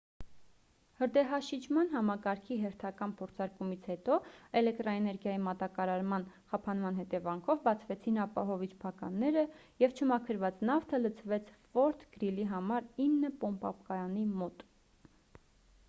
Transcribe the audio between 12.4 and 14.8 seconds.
համար 9 պոմպակայանի մոտ